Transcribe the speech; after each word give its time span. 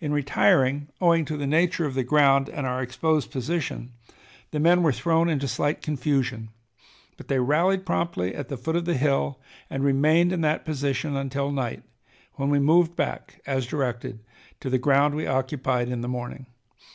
In 0.00 0.14
retiring, 0.14 0.88
owing 0.98 1.26
to 1.26 1.36
the 1.36 1.46
nature 1.46 1.84
of 1.84 1.92
the 1.92 2.02
ground 2.02 2.48
and 2.48 2.64
our 2.66 2.80
exposed 2.80 3.30
position, 3.30 3.92
the 4.50 4.58
men 4.58 4.82
were 4.82 4.94
thrown 4.94 5.28
into 5.28 5.46
slight 5.46 5.82
confusion, 5.82 6.48
but 7.18 7.28
they 7.28 7.38
rallied 7.38 7.84
promptly 7.84 8.34
at 8.34 8.48
the 8.48 8.56
foot 8.56 8.76
of 8.76 8.86
the 8.86 8.96
hill, 8.96 9.38
and 9.68 9.84
remained 9.84 10.32
in 10.32 10.40
that 10.40 10.64
position 10.64 11.16
until 11.18 11.50
night, 11.52 11.82
when 12.36 12.48
we 12.48 12.58
moved 12.58 12.96
back, 12.96 13.42
as 13.44 13.66
directed, 13.66 14.20
to 14.60 14.70
the 14.70 14.78
ground 14.78 15.14
we 15.14 15.26
occupied 15.26 15.90
in 15.90 16.00
the 16.00 16.08
morning. 16.08 16.46